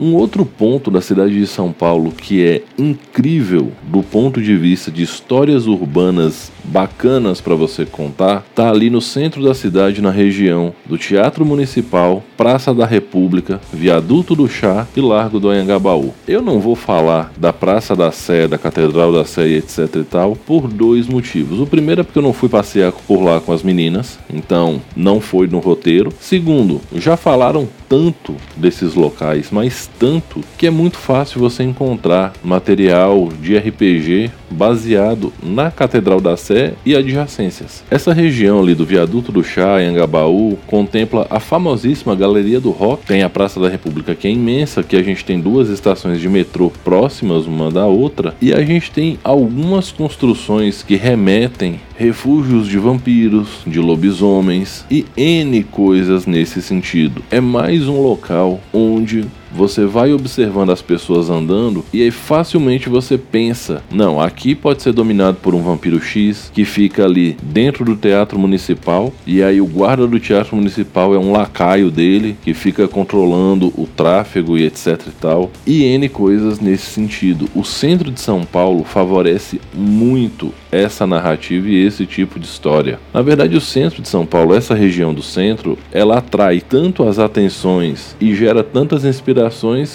Um 0.04 0.16
outro 0.16 0.44
ponto 0.44 0.90
da 0.90 1.00
cidade 1.00 1.32
de 1.32 1.46
São 1.46 1.72
Paulo 1.72 2.12
que 2.12 2.44
é 2.44 2.62
incrível 2.76 3.72
do 3.84 4.02
ponto 4.02 4.42
de 4.42 4.54
vista 4.54 4.90
de 4.90 5.02
histórias 5.02 5.66
urbanas 5.66 6.52
bacanas 6.62 7.40
para 7.40 7.54
você 7.54 7.86
contar, 7.86 8.44
tá 8.54 8.68
ali 8.68 8.90
no 8.90 9.00
centro 9.00 9.42
da 9.42 9.54
cidade, 9.54 10.02
na 10.02 10.10
região 10.10 10.74
do 10.84 10.98
Teatro 10.98 11.44
Municipal, 11.44 12.22
Praça 12.36 12.74
da 12.74 12.84
República, 12.84 13.60
Viaduto 13.72 14.34
do 14.34 14.46
Chá 14.46 14.86
e 14.94 15.00
Largo 15.00 15.40
do 15.40 15.48
Anhangabaú. 15.48 16.12
Eu 16.28 16.42
não 16.42 16.60
vou 16.60 16.74
falar 16.74 17.32
da 17.38 17.50
Praça 17.50 17.96
da 17.96 18.12
Sé, 18.12 18.46
da 18.46 18.58
Catedral 18.58 19.10
da 19.10 19.24
Sé 19.24 19.48
etc 19.48 19.88
e 19.96 20.04
tal, 20.04 20.36
por 20.36 20.68
dois 20.68 21.06
motivos. 21.06 21.60
O 21.60 21.66
primeiro 21.66 22.02
é 22.02 22.04
porque 22.04 22.18
eu 22.18 22.22
não 22.22 22.34
fui 22.34 22.50
passear 22.50 22.92
por 22.92 23.22
lá 23.22 23.40
com 23.40 23.52
as 23.52 23.62
meninas, 23.62 24.18
então 24.28 24.82
não 24.94 25.18
foi 25.18 25.46
no 25.46 25.60
roteiro. 25.60 26.12
Segundo, 26.20 26.80
já 26.94 27.16
falaram 27.16 27.66
tanto 27.88 28.34
desses 28.56 28.94
locais, 28.94 29.48
mas 29.50 29.88
tanto 29.98 30.40
que 30.56 30.66
é 30.66 30.70
muito 30.70 30.96
fácil 30.96 31.40
você 31.40 31.62
encontrar 31.62 32.32
material 32.42 33.28
de 33.40 33.56
RPG 33.56 34.30
baseado 34.50 35.32
na 35.42 35.70
Catedral 35.70 36.20
da 36.20 36.36
Sé 36.36 36.74
e 36.84 36.94
adjacências. 36.94 37.82
Essa 37.90 38.12
região 38.12 38.60
ali 38.60 38.74
do 38.74 38.84
Viaduto 38.84 39.32
do 39.32 39.42
Chá, 39.42 39.82
em 39.82 39.86
Angabaú, 39.86 40.58
contempla 40.66 41.26
a 41.28 41.40
famosíssima 41.40 42.14
Galeria 42.14 42.60
do 42.60 42.70
Rock, 42.70 43.06
tem 43.06 43.22
a 43.22 43.30
Praça 43.30 43.58
da 43.60 43.68
República 43.68 44.14
que 44.14 44.28
é 44.28 44.30
imensa, 44.30 44.82
que 44.82 44.96
a 44.96 45.02
gente 45.02 45.24
tem 45.24 45.40
duas 45.40 45.68
estações 45.68 46.20
de 46.20 46.28
metrô 46.28 46.70
próximas 46.84 47.46
uma 47.46 47.70
da 47.70 47.86
outra, 47.86 48.34
e 48.40 48.52
a 48.52 48.62
gente 48.62 48.90
tem 48.90 49.18
algumas 49.24 49.90
construções 49.90 50.82
que 50.82 50.96
remetem 50.96 51.80
refúgios 51.96 52.68
de 52.68 52.78
vampiros, 52.78 53.48
de 53.66 53.80
lobisomens 53.80 54.84
e 54.90 55.04
N 55.16 55.62
coisas 55.64 56.26
nesse 56.26 56.60
sentido. 56.60 57.22
É 57.30 57.40
mais 57.40 57.88
um 57.88 58.00
local 58.00 58.60
onde 58.72 59.24
você 59.54 59.86
vai 59.86 60.12
observando 60.12 60.70
as 60.70 60.82
pessoas 60.82 61.30
andando 61.30 61.84
e 61.92 62.02
aí 62.02 62.10
facilmente 62.10 62.88
você 62.88 63.16
pensa: 63.16 63.82
não, 63.90 64.20
aqui 64.20 64.54
pode 64.54 64.82
ser 64.82 64.92
dominado 64.92 65.38
por 65.40 65.54
um 65.54 65.62
vampiro 65.62 66.00
X 66.00 66.50
que 66.52 66.64
fica 66.64 67.04
ali 67.04 67.36
dentro 67.42 67.84
do 67.84 67.94
teatro 67.94 68.38
municipal 68.38 69.12
e 69.26 69.42
aí 69.42 69.60
o 69.60 69.66
guarda 69.66 70.06
do 70.06 70.18
teatro 70.18 70.56
municipal 70.56 71.14
é 71.14 71.18
um 71.18 71.32
lacaio 71.32 71.90
dele 71.90 72.36
que 72.42 72.52
fica 72.52 72.88
controlando 72.88 73.72
o 73.76 73.86
tráfego 73.86 74.58
e 74.58 74.64
etc 74.64 75.00
e 75.06 75.10
tal. 75.12 75.50
E 75.66 75.84
N 75.84 76.08
coisas 76.08 76.58
nesse 76.58 76.86
sentido. 76.86 77.48
O 77.54 77.62
centro 77.62 78.10
de 78.10 78.20
São 78.20 78.44
Paulo 78.44 78.82
favorece 78.82 79.60
muito 79.72 80.52
essa 80.72 81.06
narrativa 81.06 81.68
e 81.68 81.86
esse 81.86 82.04
tipo 82.04 82.40
de 82.40 82.46
história. 82.46 82.98
Na 83.12 83.22
verdade, 83.22 83.56
o 83.56 83.60
centro 83.60 84.02
de 84.02 84.08
São 84.08 84.26
Paulo, 84.26 84.54
essa 84.54 84.74
região 84.74 85.14
do 85.14 85.22
centro, 85.22 85.78
ela 85.92 86.18
atrai 86.18 86.60
tanto 86.60 87.06
as 87.06 87.18
atenções 87.18 88.16
e 88.20 88.34
gera 88.34 88.64
tantas 88.64 89.04
inspirações 89.04 89.43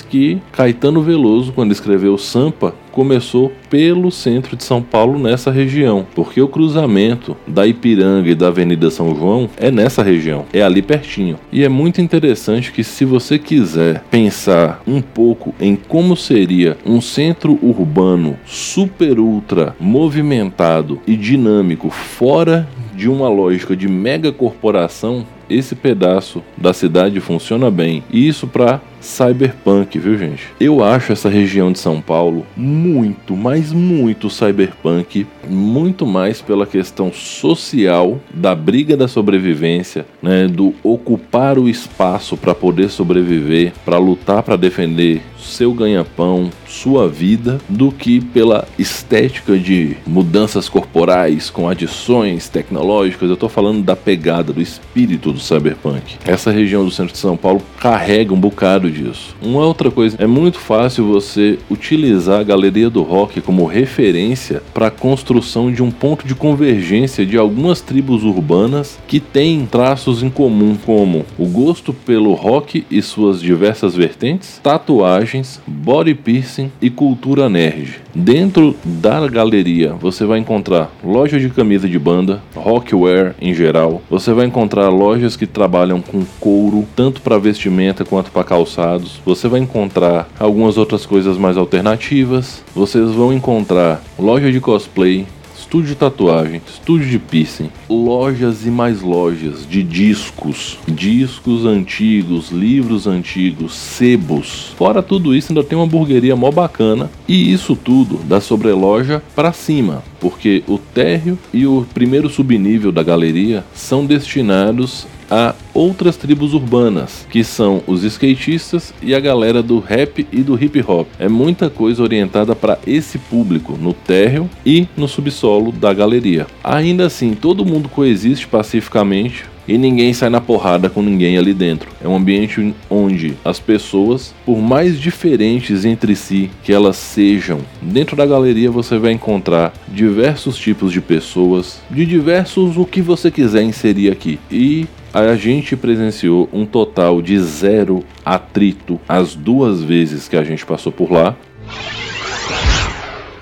que 0.10 0.42
Caetano 0.52 1.02
Veloso, 1.02 1.52
quando 1.54 1.72
escreveu 1.72 2.18
Sampa, 2.18 2.74
começou 2.92 3.52
pelo 3.70 4.12
centro 4.12 4.58
de 4.58 4.64
São 4.64 4.82
Paulo 4.82 5.18
nessa 5.18 5.52
região, 5.52 6.06
porque 6.14 6.42
o 6.42 6.48
cruzamento 6.48 7.38
da 7.48 7.66
Ipiranga 7.66 8.30
e 8.30 8.36
da 8.36 8.48
Avenida 8.48 8.90
São 8.90 9.16
João 9.16 9.50
é 9.58 9.72
nessa 9.72 10.04
região, 10.04 10.46
é 10.52 10.62
ali 10.62 10.82
pertinho. 10.82 11.38
E 11.52 11.64
é 11.64 11.70
muito 11.70 12.02
interessante 12.02 12.72
que 12.72 12.84
se 12.84 13.06
você 13.06 13.40
quiser 13.40 14.04
pensar 14.12 14.82
um 14.86 15.02
pouco 15.02 15.54
em 15.60 15.76
como 15.76 16.16
seria 16.16 16.78
um 16.86 17.00
centro 17.00 17.58
urbano 17.62 18.38
super 18.46 19.20
ultra 19.20 19.76
movimentado 19.80 21.00
e 21.08 21.16
dinâmico 21.16 21.90
fora 21.90 22.68
de 22.96 23.08
uma 23.08 23.30
lógica 23.30 23.78
de 23.78 23.88
mega 23.88 24.32
corporação, 24.32 25.26
esse 25.50 25.76
pedaço 25.76 26.44
da 26.58 26.74
cidade 26.74 27.20
funciona 27.20 27.72
bem. 27.72 28.04
E 28.12 28.28
isso 28.28 28.48
para 28.48 28.82
cyberpunk, 29.02 29.98
viu, 29.98 30.18
gente? 30.18 30.48
Eu 30.60 30.84
acho 30.84 31.12
essa 31.12 31.30
região 31.30 31.72
de 31.72 31.80
São 31.80 32.02
Paulo 32.02 32.46
muito, 32.56 33.36
mas 33.36 33.72
muito 33.72 34.30
cyberpunk, 34.30 35.26
muito 35.48 36.06
mais 36.06 36.42
pela 36.42 36.66
questão 36.66 37.12
social 37.12 38.20
da 38.34 38.54
briga 38.54 38.98
da 38.98 39.08
sobrevivência, 39.08 40.06
né, 40.22 40.48
do 40.48 40.74
ocupar 40.84 41.58
o 41.58 41.70
espaço 41.70 42.36
para 42.36 42.54
poder 42.54 42.90
sobreviver, 42.90 43.74
para 43.86 43.98
lutar 43.98 44.44
para 44.44 44.56
defender 44.56 45.22
seu 45.40 45.74
ganha-pão, 45.74 46.50
sua 46.68 47.08
vida, 47.08 47.60
do 47.68 47.92
que 47.92 48.20
pela 48.20 48.68
estética 48.78 49.58
de 49.58 49.96
mudanças 50.06 50.70
corporais 50.70 51.50
com 51.50 51.68
adições 51.68 52.50
tecnológicas. 52.50 53.30
Eu 53.30 53.38
tô 53.38 53.50
falando 53.50 53.82
da 53.82 53.96
pegada, 53.96 54.54
do 54.54 54.62
espírito 54.62 55.39
do 55.40 55.44
cyberpunk. 55.44 56.18
Essa 56.26 56.52
região 56.52 56.84
do 56.84 56.92
centro 56.92 57.14
de 57.14 57.18
São 57.18 57.36
Paulo 57.36 57.62
carrega 57.80 58.34
um 58.34 58.40
bocado 58.40 58.92
disso. 58.92 59.36
Uma 59.42 59.66
outra 59.66 59.90
coisa, 59.90 60.18
é 60.20 60.28
muito 60.28 60.60
fácil 60.60 61.08
você 61.08 61.58
utilizar 61.70 62.42
a 62.42 62.44
Galeria 62.44 62.90
do 62.90 63.02
Rock 63.02 63.42
como 63.42 63.66
referência 63.66 64.62
para 64.74 64.88
a 64.88 64.92
construção 64.92 65.72
de 65.72 65.82
um 65.82 65.90
ponto 65.90 66.28
de 66.28 66.36
convergência 66.36 67.26
de 67.26 67.38
algumas 67.38 67.82
tribos 67.82 68.24
urbanas 68.24 69.00
que 69.08 69.20
têm 69.20 69.66
traços 69.66 70.22
em 70.22 70.30
comum, 70.30 70.78
como 70.86 71.26
o 71.38 71.48
gosto 71.48 71.94
pelo 71.94 72.34
rock 72.34 72.86
e 72.92 73.02
suas 73.02 73.42
diversas 73.42 73.96
vertentes, 73.96 74.60
tatuagens, 74.62 75.62
body 75.66 76.14
piercing 76.14 76.72
e 76.82 76.90
cultura 76.90 77.48
nerd. 77.50 78.02
Dentro 78.14 78.76
da 78.84 79.28
galeria 79.28 79.94
você 79.94 80.26
vai 80.26 80.40
encontrar 80.40 80.92
loja 81.04 81.40
de 81.40 81.50
camisa 81.50 81.88
de 81.88 81.98
banda, 81.98 82.42
rockwear 82.56 83.36
em 83.40 83.54
geral. 83.54 84.02
Você 84.10 84.34
vai 84.34 84.46
encontrar 84.46 84.90
lojas 84.90 85.29
que 85.36 85.48
trabalham 85.48 86.02
com 86.02 86.26
couro, 86.40 86.88
tanto 86.96 87.22
para 87.22 87.38
vestimenta 87.38 88.06
quanto 88.06 88.32
para 88.32 88.44
calçados. 88.44 89.20
Você 89.26 89.48
vai 89.48 89.60
encontrar 89.60 90.30
algumas 90.40 90.78
outras 90.78 91.06
coisas 91.06 91.38
mais 91.38 91.58
alternativas. 91.58 92.64
Vocês 92.76 93.12
vão 93.12 93.34
encontrar 93.34 94.02
loja 94.18 94.52
de 94.52 94.60
cosplay, 94.60 95.26
estúdio 95.70 95.90
de 95.90 95.96
tatuagem, 95.96 96.62
estúdio 96.68 97.08
de 97.08 97.20
piercing, 97.20 97.70
lojas 97.88 98.66
e 98.66 98.72
mais 98.72 99.04
lojas 99.04 99.68
de 99.70 99.84
discos, 99.84 100.80
discos 100.88 101.64
antigos, 101.64 102.50
livros 102.50 103.06
antigos, 103.06 103.76
sebos. 103.76 104.74
Fora 104.76 105.04
tudo 105.04 105.36
isso, 105.36 105.52
ainda 105.52 105.64
tem 105.64 105.78
uma 105.78 105.86
hamburgueria 105.86 106.36
mó 106.36 106.50
bacana 106.50 107.12
e 107.28 107.54
isso 107.54 107.76
tudo 107.76 108.18
da 108.24 108.42
sobreloja 108.42 109.22
para 109.36 109.54
cima, 109.54 110.02
porque 110.20 110.64
o 110.68 110.80
térreo 110.80 111.38
e 111.54 111.68
o 111.68 111.86
primeiro 111.94 112.30
subnível 112.32 112.92
da 112.92 113.04
galeria 113.04 113.64
são 113.72 114.04
destinados 114.04 115.06
a 115.30 115.54
outras 115.74 116.18
tribos 116.18 116.54
urbanas, 116.54 117.26
que 117.30 117.44
são 117.44 117.82
os 117.88 118.04
skatistas 118.04 118.94
e 119.02 119.14
a 119.14 119.20
galera 119.20 119.62
do 119.62 119.80
rap 119.80 120.28
e 120.32 120.42
do 120.42 120.62
hip 120.62 120.84
hop. 120.88 121.08
É 121.20 121.28
muita 121.28 121.70
coisa 121.70 122.02
orientada 122.02 122.56
para 122.56 122.80
esse 122.86 123.18
público 123.18 123.78
no 123.80 123.94
térreo 123.94 124.50
e 124.66 124.88
no 124.98 125.08
subsolo 125.08 125.72
da 125.72 125.94
galeria. 125.94 126.48
Ainda 126.64 127.06
assim, 127.06 127.34
todo 127.34 127.66
mundo 127.66 127.90
coexiste 127.90 128.48
pacificamente, 128.48 129.46
e 129.70 129.78
ninguém 129.78 130.12
sai 130.14 130.30
na 130.30 130.42
porrada 130.42 130.90
com 130.90 131.00
ninguém 131.04 131.38
ali 131.38 131.54
dentro. 131.54 131.92
É 132.04 132.08
um 132.08 132.16
ambiente 132.16 132.74
onde 132.90 133.36
as 133.46 133.60
pessoas, 133.60 134.34
por 134.44 134.58
mais 134.58 135.00
diferentes 135.00 135.86
entre 135.86 136.16
si 136.16 136.50
que 136.64 136.74
elas 136.74 136.98
sejam, 136.98 137.60
dentro 137.80 138.16
da 138.16 138.26
galeria 138.26 138.72
você 138.72 138.98
vai 138.98 139.12
encontrar 139.12 139.72
diversos 139.88 140.58
tipos 140.58 140.92
de 140.92 141.00
pessoas, 141.00 141.80
de 141.92 142.04
diversos 142.04 142.78
o 142.78 142.86
que 142.86 143.00
você 143.00 143.30
quiser 143.30 143.62
inserir 143.62 144.12
aqui. 144.12 144.40
E 144.52 144.88
a 145.14 145.36
gente 145.36 145.76
presenciou 145.76 146.48
um 146.54 146.66
total 146.66 147.22
de 147.22 147.40
zero 147.40 148.04
atrito 148.24 149.00
as 149.08 149.36
duas 149.36 149.82
vezes 149.82 150.28
que 150.28 150.38
a 150.38 150.44
gente 150.44 150.66
passou 150.66 150.92
por 150.92 151.12
lá. 151.12 151.36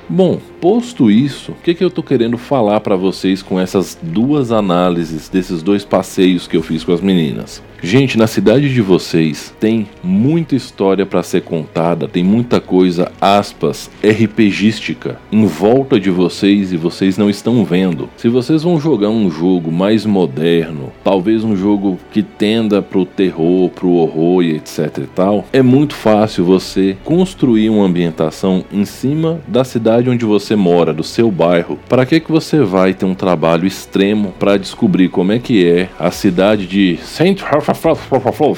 Bom, 0.10 0.40
posto 0.60 1.10
isso, 1.10 1.52
o 1.52 1.56
que, 1.56 1.74
que 1.74 1.84
eu 1.84 1.90
tô 1.90 2.02
querendo 2.04 2.38
falar 2.38 2.80
para 2.80 2.96
vocês 2.96 3.42
com 3.42 3.60
essas 3.60 3.98
duas 4.02 4.52
análises 4.52 5.30
desses 5.30 5.62
dois 5.62 5.84
passeios 5.84 6.48
que 6.48 6.58
eu 6.58 6.64
fiz 6.64 6.84
com 6.84 6.94
as 6.94 7.02
meninas? 7.02 7.62
Gente, 7.82 8.18
na 8.18 8.26
cidade 8.26 8.74
de 8.74 8.82
vocês 8.82 9.54
tem 9.60 9.88
muita 10.04 10.56
história 10.56 11.06
para 11.06 11.22
ser 11.22 11.44
contada, 11.44 12.08
tem 12.08 12.24
muita 12.24 12.60
coisa, 12.60 13.12
aspas, 13.22 13.90
RPGística 14.04 15.20
em 15.32 15.46
volta 15.46 16.00
de 16.00 16.10
vocês 16.10 16.74
e 16.74 16.78
vocês 16.78 17.18
não 17.18 17.30
estão 17.30 17.64
vendo. 17.64 18.10
Se 18.18 18.30
vocês 18.30 18.64
vão 18.64 18.80
jogar 18.80 19.10
um 19.10 19.30
jogo 19.30 19.72
mais 19.72 20.06
moderno, 20.06 20.92
talvez 21.04 21.44
um 21.44 21.56
jogo 21.56 22.00
que 22.12 22.24
tenda 22.24 22.82
pro 22.82 23.06
terror, 23.06 23.70
pro 23.70 23.92
horror 23.92 24.44
e 24.44 24.56
etc 24.56 24.98
e 24.98 25.08
tal, 25.08 25.46
é 25.54 25.62
muito 25.62 25.94
fácil 25.94 26.46
você 26.46 26.98
construir 27.04 27.70
uma 27.70 27.86
ambientação 27.86 28.66
em 28.72 28.86
cima 28.86 29.40
da 29.48 29.64
cidade 29.64 30.10
onde 30.10 30.26
você 30.26 30.47
você 30.48 30.56
mora, 30.56 30.94
do 30.94 31.04
seu 31.04 31.30
bairro, 31.30 31.78
para 31.90 32.06
que 32.06 32.22
que 32.22 32.32
você 32.32 32.62
vai 32.62 32.94
ter 32.94 33.06
um 33.06 33.14
trabalho 33.14 33.68
extremo 33.68 34.34
para 34.40 34.58
descobrir 34.58 35.10
como 35.10 35.34
é 35.34 35.40
que 35.40 35.68
é 35.68 35.90
a 36.00 36.10
cidade 36.10 36.66
de 36.66 36.98
Saint 37.04 37.42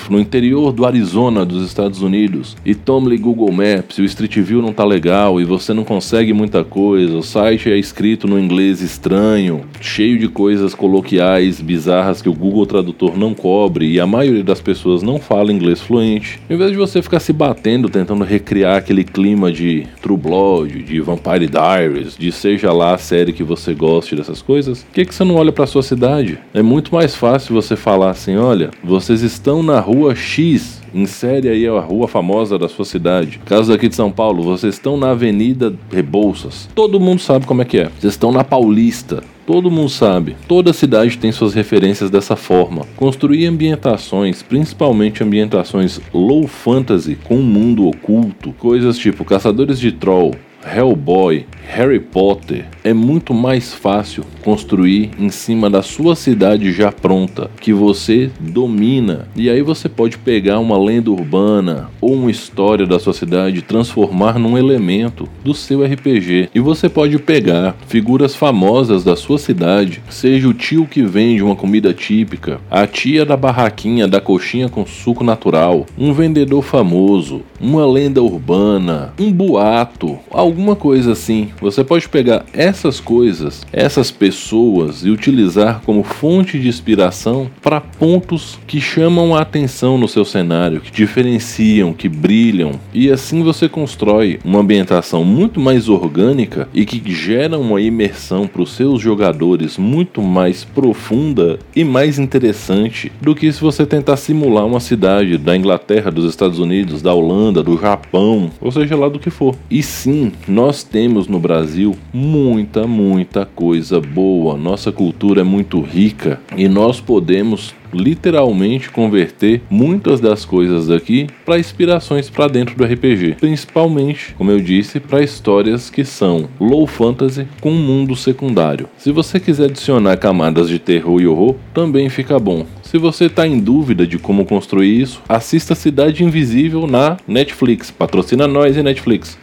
no 0.10 0.20
interior 0.20 0.72
do 0.72 0.86
Arizona 0.86 1.44
dos 1.44 1.66
Estados 1.66 2.02
Unidos 2.02 2.56
e 2.64 2.76
tome 2.76 3.18
Google 3.18 3.52
Maps, 3.52 3.98
o 3.98 4.04
Street 4.04 4.38
View 4.38 4.62
não 4.62 4.72
tá 4.72 4.84
legal 4.84 5.42
e 5.42 5.46
você 5.46 5.74
não 5.74 5.84
consegue 5.84 6.32
muita 6.32 6.64
coisa, 6.64 7.18
o 7.18 7.24
site 7.24 7.72
é 7.72 7.78
escrito 7.78 8.28
no 8.28 8.40
inglês 8.40 8.82
estranho, 8.82 9.62
cheio 9.82 10.20
de 10.20 10.28
coisas 10.28 10.76
coloquiais 10.76 11.60
bizarras 11.60 12.22
que 12.22 12.30
o 12.30 12.34
Google 12.34 12.68
Tradutor 12.68 13.18
não 13.18 13.34
cobre 13.34 13.92
e 13.92 14.00
a 14.00 14.06
maioria 14.06 14.44
das 14.44 14.62
pessoas 14.62 15.02
não 15.02 15.20
fala 15.20 15.52
inglês 15.52 15.82
fluente. 15.82 16.40
Em 16.50 16.58
vez 16.58 16.72
de 16.72 16.78
você 16.78 17.02
ficar 17.02 17.20
se 17.20 17.34
batendo 17.34 17.90
tentando 17.90 18.24
recriar 18.24 18.78
aquele 18.78 19.04
clima 19.04 19.52
de 19.52 19.88
True 20.02 20.18
Blood, 20.18 20.84
de 20.84 21.00
Vampire 21.02 21.48
Diaries, 21.48 21.79
de 22.18 22.32
seja 22.32 22.72
lá 22.72 22.96
a 22.96 22.98
série 22.98 23.34
que 23.34 23.44
você 23.44 23.74
goste 23.74 24.16
dessas 24.16 24.42
coisas, 24.42 24.84
por 24.84 24.94
que, 24.94 25.06
que 25.06 25.14
você 25.14 25.24
não 25.24 25.36
olha 25.36 25.52
para 25.52 25.68
sua 25.68 25.84
cidade? 25.84 26.40
É 26.54 26.62
muito 26.62 26.94
mais 26.94 27.16
fácil 27.16 27.54
você 27.54 27.76
falar 27.76 28.12
assim: 28.12 28.36
olha, 28.38 28.72
vocês 28.84 29.22
estão 29.22 29.64
na 29.64 29.80
rua 29.80 30.16
X. 30.16 30.80
Insere 30.92 31.48
aí 31.48 31.68
a 31.68 31.80
rua 31.80 32.08
famosa 32.08 32.58
da 32.58 32.68
sua 32.68 32.84
cidade. 32.84 33.40
Caso 33.46 33.72
aqui 33.72 33.88
de 33.88 33.96
São 33.96 34.12
Paulo, 34.12 34.42
vocês 34.42 34.74
estão 34.74 34.98
na 34.98 35.12
Avenida 35.12 35.72
Rebouças. 35.92 36.68
Todo 36.74 37.00
mundo 37.00 37.22
sabe 37.22 37.46
como 37.46 37.62
é 37.62 37.66
que 37.66 37.78
é. 37.78 37.92
Vocês 38.00 38.14
estão 38.14 38.32
na 38.32 38.44
Paulista. 38.44 39.24
Todo 39.46 39.72
mundo 39.72 39.90
sabe, 39.90 40.38
toda 40.48 40.72
cidade 40.72 41.18
tem 41.18 41.32
suas 41.32 41.56
referências 41.56 42.12
dessa 42.12 42.36
forma. 42.36 42.86
Construir 42.96 43.48
ambientações, 43.48 44.44
principalmente 44.44 45.24
ambientações 45.24 46.00
low 46.14 46.46
fantasy 46.46 47.16
com 47.16 47.38
um 47.38 47.42
mundo 47.42 47.88
oculto, 47.88 48.54
coisas 48.60 48.96
tipo 48.96 49.26
Caçadores 49.26 49.80
de 49.80 49.92
Troll, 49.92 50.36
Hellboy, 50.66 51.46
Harry 51.68 52.00
Potter, 52.00 52.66
é 52.84 52.94
muito 52.94 53.34
mais 53.34 53.74
fácil 53.74 54.26
construir 54.44 55.12
em 55.20 55.30
cima 55.30 55.70
da 55.70 55.82
sua 55.82 56.16
cidade 56.16 56.72
já 56.72 56.92
pronta, 56.92 57.50
que 57.62 57.72
você 57.72 58.32
domina. 58.40 59.28
E 59.36 59.50
aí 59.50 59.62
você 59.62 59.88
pode 59.88 60.18
pegar 60.18 60.60
uma 60.60 60.78
lenda 60.78 61.12
urbana 61.12 61.90
ou 62.02 62.14
uma 62.14 62.32
história 62.32 62.86
da 62.86 63.00
sua 63.00 63.14
cidade 63.14 63.60
e 63.60 63.62
transformar 63.62 64.40
num 64.40 64.58
elemento 64.58 65.30
do 65.44 65.54
seu 65.54 65.84
RPG. 65.84 66.50
E 66.54 66.60
você 66.60 66.90
pode 66.90 67.18
pegar 67.20 67.76
figuras 67.88 68.36
famosas 68.36 69.04
da 69.04 69.16
sua 69.16 69.38
cidade, 69.38 70.02
seja 70.10 70.48
o 70.48 70.54
tio 70.54 70.86
que 70.86 71.04
vende 71.04 71.44
uma 71.44 71.56
comida 71.56 71.94
típica, 71.94 72.60
a 72.70 72.88
tia 72.88 73.26
da 73.26 73.38
barraquinha 73.38 74.08
da 74.08 74.20
coxinha 74.20 74.68
com 74.68 74.86
suco 74.86 75.24
natural, 75.24 75.86
um 75.98 76.14
vendedor 76.14 76.64
famoso, 76.64 77.44
uma 77.62 77.86
lenda 77.86 78.24
urbana, 78.24 79.14
um 79.20 79.32
boato, 79.32 80.18
alguma 80.50 80.76
coisa 80.76 81.14
assim. 81.14 81.50
Você 81.62 81.84
pode 81.84 82.10
pegar 82.10 82.46
essas 82.52 83.00
coisas, 83.00 83.66
essas 83.72 84.12
pessoas 84.12 85.06
e 85.06 85.10
utilizar 85.10 85.82
como 85.86 86.04
fonte 86.04 86.60
de 86.60 86.68
inspiração 86.68 87.50
para 87.62 87.80
pontos 87.80 88.60
que 88.68 88.82
chamam 88.82 89.36
a 89.36 89.42
atenção 89.42 89.98
no 89.98 90.08
seu 90.08 90.26
cenário, 90.26 90.82
que 90.82 90.92
diferenciam, 90.92 91.94
que 91.94 92.10
brilham, 92.10 92.72
e 92.94 93.10
assim 93.10 93.44
você 93.44 93.70
constrói 93.70 94.40
uma 94.44 94.60
ambientação 94.60 95.24
muito 95.24 95.60
mais 95.60 95.88
orgânica 95.88 96.68
e 96.74 96.86
que 96.86 97.02
gera 97.14 97.58
uma 97.58 97.80
imersão 97.80 98.48
para 98.48 98.62
os 98.62 98.74
seus 98.74 99.02
jogadores 99.02 99.78
muito 99.78 100.22
mais 100.22 100.64
profunda 100.64 101.60
e 101.76 101.84
mais 101.84 102.18
interessante 102.18 103.12
do 103.22 103.36
que 103.36 103.52
se 103.52 103.62
você 103.62 103.86
tentar 103.86 104.18
simular 104.18 104.66
uma 104.66 104.80
cidade 104.80 105.38
da 105.38 105.56
Inglaterra, 105.56 106.12
dos 106.12 106.30
Estados 106.30 106.60
Unidos, 106.60 107.02
da 107.02 107.14
Holanda, 107.14 107.62
do 107.62 107.78
Japão, 107.78 108.50
ou 108.60 108.72
seja 108.72 108.96
lá 108.96 109.08
do 109.08 109.20
que 109.20 109.30
for. 109.30 109.56
E 109.70 109.84
sim, 109.84 110.32
nós 110.48 110.84
temos 110.84 111.28
no 111.28 111.40
Brasil 111.40 111.96
muita, 112.14 112.88
muita 112.88 113.46
coisa 113.46 114.00
boa. 114.00 114.58
Nossa 114.58 114.92
cultura 114.92 115.42
é 115.42 115.44
muito 115.44 115.82
rica 115.82 116.40
e 116.56 116.68
nós 116.68 117.00
podemos 117.00 117.74
literalmente 117.94 118.90
converter 118.90 119.62
muitas 119.70 120.20
das 120.20 120.46
coisas 120.46 120.88
daqui 120.88 121.28
para 121.46 121.60
inspirações 121.60 122.30
para 122.30 122.48
dentro 122.48 122.76
do 122.76 122.84
RPG, 122.84 123.38
principalmente, 123.40 124.34
como 124.38 124.52
eu 124.52 124.60
disse, 124.60 125.00
para 125.00 125.24
histórias 125.24 125.90
que 125.90 126.04
são 126.04 126.48
low 126.60 126.86
fantasy 126.86 127.48
com 127.62 127.72
um 127.72 127.82
mundo 127.82 128.16
secundário. 128.16 128.88
Se 128.98 129.12
você 129.12 129.40
quiser 129.40 129.66
adicionar 129.66 130.18
camadas 130.18 130.70
de 130.70 130.80
terror 130.80 131.22
e 131.22 131.28
horror, 131.28 131.56
também 131.74 132.10
fica 132.10 132.40
bom. 132.40 132.66
Se 132.84 132.98
você 132.98 133.26
está 133.26 133.48
em 133.48 133.60
dúvida 133.60 134.06
de 134.06 134.18
como 134.18 134.46
construir 134.46 135.02
isso, 135.02 135.22
assista 135.28 135.76
Cidade 135.76 136.24
Invisível 136.24 136.88
na 136.88 137.18
Netflix. 137.28 137.92
Patrocina 137.92 138.48
nós 138.48 138.76
e 138.76 138.84
Netflix. 138.84 139.38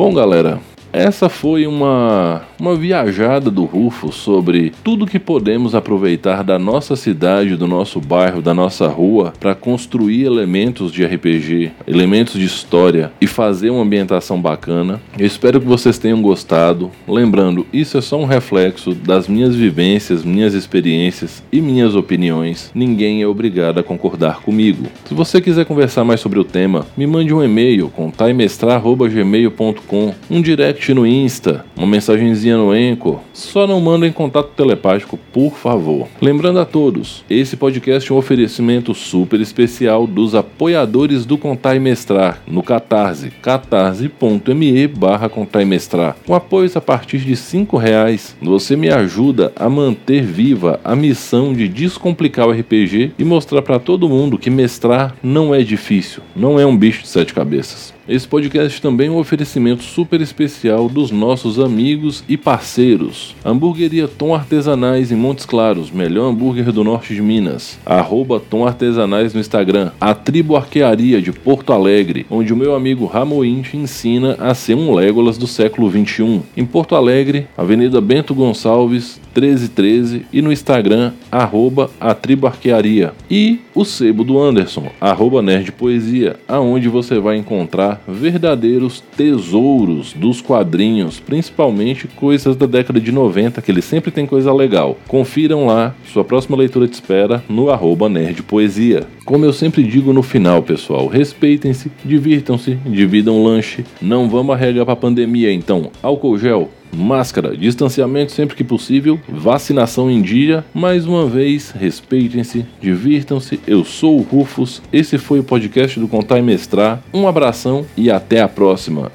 Bom, 0.00 0.14
galera, 0.14 0.58
essa 0.94 1.28
foi 1.28 1.66
uma, 1.66 2.40
uma 2.60 2.76
viajada 2.76 3.50
do 3.50 3.64
Rufo 3.64 4.12
sobre 4.12 4.72
tudo 4.84 5.06
que 5.06 5.18
podemos 5.18 5.74
aproveitar 5.74 6.44
da 6.44 6.58
nossa 6.58 6.94
cidade, 6.94 7.56
do 7.56 7.66
nosso 7.66 7.98
bairro, 8.00 8.42
da 8.42 8.52
nossa 8.52 8.86
rua 8.86 9.32
para 9.40 9.54
construir 9.54 10.24
elementos 10.24 10.92
de 10.92 11.02
RPG, 11.02 11.72
elementos 11.86 12.34
de 12.34 12.44
história 12.44 13.10
e 13.18 13.26
fazer 13.26 13.70
uma 13.70 13.82
ambientação 13.82 14.38
bacana. 14.40 15.00
Eu 15.18 15.26
espero 15.26 15.58
que 15.58 15.66
vocês 15.66 15.96
tenham 15.96 16.20
gostado. 16.20 16.90
Lembrando, 17.08 17.66
isso 17.72 17.96
é 17.96 18.02
só 18.02 18.20
um 18.20 18.26
reflexo 18.26 18.94
das 18.94 19.26
minhas 19.26 19.56
vivências, 19.56 20.22
minhas 20.22 20.52
experiências 20.52 21.42
e 21.50 21.62
minhas 21.62 21.94
opiniões. 21.94 22.70
Ninguém 22.74 23.22
é 23.22 23.26
obrigado 23.26 23.80
a 23.80 23.82
concordar 23.82 24.42
comigo. 24.42 24.86
Se 25.06 25.14
você 25.14 25.40
quiser 25.40 25.64
conversar 25.64 26.04
mais 26.04 26.20
sobre 26.20 26.38
o 26.38 26.44
tema, 26.44 26.86
me 26.94 27.06
mande 27.06 27.32
um 27.32 27.42
e-mail 27.42 27.88
com 27.88 28.10
taimestrar.gmail.com, 28.10 30.14
um 30.30 30.42
direct 30.42 30.92
no 30.92 31.06
Insta, 31.06 31.64
uma 31.74 31.86
mensagenzinha 31.86 32.49
no 32.56 32.76
Enco, 32.76 33.20
só 33.32 33.66
não 33.66 33.80
mandem 33.80 34.12
contato 34.12 34.50
telepático, 34.56 35.18
por 35.32 35.56
favor. 35.56 36.08
Lembrando 36.20 36.60
a 36.60 36.64
todos, 36.64 37.24
esse 37.28 37.56
podcast 37.56 38.10
é 38.10 38.14
um 38.14 38.18
oferecimento 38.18 38.94
super 38.94 39.40
especial 39.40 40.06
dos 40.06 40.34
apoiadores 40.34 41.24
do 41.24 41.38
Contar 41.38 41.76
e 41.76 41.80
Mestrar 41.80 42.42
no 42.46 42.62
Catarse, 42.62 43.30
catarse.me 43.42 44.86
barra 44.88 45.28
Contar 45.28 45.62
e 45.62 45.64
Mestrar. 45.64 46.16
Com 46.26 46.34
apoios 46.34 46.76
a 46.76 46.80
partir 46.80 47.18
de 47.18 47.36
cinco 47.36 47.76
reais, 47.76 48.36
você 48.40 48.76
me 48.76 48.88
ajuda 48.88 49.52
a 49.56 49.68
manter 49.68 50.22
viva 50.22 50.80
a 50.84 50.94
missão 50.94 51.52
de 51.52 51.68
descomplicar 51.68 52.48
o 52.48 52.52
RPG 52.52 53.12
e 53.18 53.24
mostrar 53.24 53.62
para 53.62 53.78
todo 53.78 54.08
mundo 54.08 54.38
que 54.38 54.50
mestrar 54.50 55.14
não 55.22 55.54
é 55.54 55.62
difícil, 55.62 56.22
não 56.34 56.58
é 56.58 56.66
um 56.66 56.76
bicho 56.76 57.02
de 57.02 57.08
sete 57.08 57.34
cabeças. 57.34 57.92
Esse 58.10 58.26
podcast 58.26 58.82
também 58.82 59.06
é 59.06 59.10
um 59.12 59.18
oferecimento 59.18 59.84
super 59.84 60.20
especial 60.20 60.88
dos 60.88 61.12
nossos 61.12 61.60
amigos 61.60 62.24
e 62.28 62.36
parceiros. 62.36 63.36
Hamburgueria 63.44 64.08
Tom 64.08 64.34
Artesanais 64.34 65.12
em 65.12 65.14
Montes 65.14 65.46
Claros, 65.46 65.92
melhor 65.92 66.28
hambúrguer 66.28 66.72
do 66.72 66.82
norte 66.82 67.14
de 67.14 67.22
Minas. 67.22 67.78
Arroba 67.86 68.40
Tom 68.40 68.66
Artesanais 68.66 69.32
no 69.32 69.38
Instagram. 69.38 69.92
A 70.00 70.12
Tribo 70.12 70.56
Arquearia 70.56 71.22
de 71.22 71.30
Porto 71.30 71.72
Alegre, 71.72 72.26
onde 72.28 72.52
o 72.52 72.56
meu 72.56 72.74
amigo 72.74 73.06
Ramoim 73.06 73.62
te 73.62 73.76
ensina 73.76 74.34
a 74.40 74.54
ser 74.54 74.74
um 74.74 74.92
Legolas 74.92 75.38
do 75.38 75.46
século 75.46 75.88
21. 75.88 76.42
Em 76.56 76.66
Porto 76.66 76.96
Alegre, 76.96 77.46
Avenida 77.56 78.00
Bento 78.00 78.34
Gonçalves, 78.34 79.20
1313 79.34 80.26
e 80.32 80.42
no 80.42 80.52
Instagram, 80.52 81.12
arroba 81.30 81.90
a 82.00 82.14
Tribo 82.14 82.46
Arquearia. 82.46 83.12
E 83.30 83.60
o 83.74 83.84
Sebo 83.84 84.24
do 84.24 84.38
Anderson, 84.40 84.90
arroba 85.00 85.42
Nerd 85.42 85.72
Poesia, 85.72 86.36
aonde 86.46 86.88
você 86.88 87.18
vai 87.18 87.36
encontrar 87.36 88.02
verdadeiros 88.06 89.02
tesouros 89.16 90.12
dos 90.12 90.40
quadrinhos, 90.40 91.20
principalmente 91.20 92.08
coisas 92.08 92.56
da 92.56 92.66
década 92.66 93.00
de 93.00 93.12
90, 93.12 93.62
que 93.62 93.70
ele 93.70 93.82
sempre 93.82 94.10
tem 94.10 94.26
coisa 94.26 94.52
legal. 94.52 94.98
Confiram 95.08 95.66
lá, 95.66 95.94
sua 96.12 96.24
próxima 96.24 96.56
leitura 96.56 96.88
te 96.88 96.94
espera 96.94 97.42
no 97.48 97.70
arroba 97.70 98.08
Nerd 98.08 98.42
Poesia. 98.42 99.06
Como 99.24 99.44
eu 99.44 99.52
sempre 99.52 99.82
digo 99.82 100.12
no 100.12 100.22
final, 100.22 100.62
pessoal, 100.62 101.06
respeitem-se, 101.06 101.90
divirtam-se, 102.04 102.74
dividam 102.86 103.44
lanche, 103.44 103.84
não 104.02 104.28
vamos 104.28 104.54
arregar 104.54 104.84
pra 104.84 104.96
pandemia 104.96 105.52
então. 105.52 105.90
Álcool 106.02 106.38
gel, 106.38 106.70
máscara, 106.92 107.56
distanciamento 107.56 108.32
sempre 108.32 108.56
que 108.56 108.64
possível, 108.64 109.20
vacinação 109.28 110.10
em 110.10 110.20
dia. 110.20 110.64
Mais 110.74 111.06
uma 111.06 111.26
vez, 111.26 111.70
respeitem-se, 111.70 112.66
divirtam-se. 112.80 113.60
Eu 113.66 113.84
sou 113.84 114.18
o 114.18 114.22
Rufus, 114.22 114.82
esse 114.92 115.18
foi 115.18 115.40
o 115.40 115.44
podcast 115.44 115.98
do 115.98 116.08
Contar 116.08 116.38
e 116.38 116.42
Mestrar. 116.42 117.02
Um 117.12 117.26
abração 117.26 117.86
e 117.96 118.10
até 118.10 118.40
a 118.40 118.48
próxima. 118.48 119.12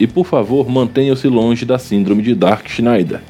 E 0.00 0.06
por 0.06 0.26
favor, 0.26 0.68
mantenham-se 0.68 1.26
longe 1.28 1.64
da 1.64 1.78
síndrome 1.78 2.22
de 2.22 2.34
Dark 2.34 2.68
Schneider. 2.68 3.20